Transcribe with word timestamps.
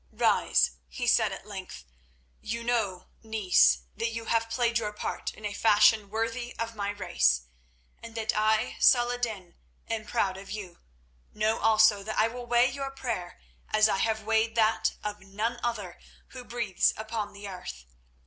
"Rise," 0.13 0.71
he 0.87 1.05
said 1.05 1.31
at 1.31 1.45
length, 1.45 1.85
"and 2.41 2.65
know, 2.65 3.09
niece, 3.21 3.81
that 3.95 4.09
you 4.09 4.25
have 4.25 4.49
played 4.49 4.79
your 4.79 4.91
part 4.91 5.31
in 5.31 5.45
a 5.45 5.53
fashion 5.53 6.09
worthy 6.09 6.55
of 6.57 6.73
my 6.75 6.89
race, 6.89 7.43
and 8.01 8.15
that 8.15 8.35
I, 8.35 8.77
Salah 8.79 9.13
ed 9.13 9.21
din, 9.21 9.55
am 9.87 10.05
proud 10.07 10.37
of 10.37 10.49
you. 10.49 10.79
Know 11.35 11.59
also 11.59 12.01
that 12.01 12.17
I 12.17 12.27
will 12.29 12.47
weigh 12.47 12.71
your 12.71 12.89
prayer 12.89 13.39
as 13.69 13.87
I 13.87 13.97
have 13.97 14.23
weighed 14.23 14.55
that 14.55 14.95
of 15.03 15.19
none 15.19 15.59
other 15.63 15.99
who 16.29 16.45
breathes 16.45 16.95
upon 16.97 17.33
the 17.33 17.47
earth. 17.47 17.85